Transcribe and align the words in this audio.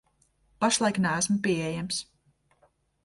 Pašlaik 0.63 0.97
neesmu 1.03 1.37
pieejams. 1.43 1.97